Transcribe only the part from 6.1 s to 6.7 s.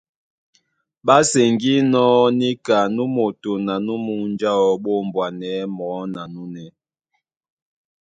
na núnɛ́.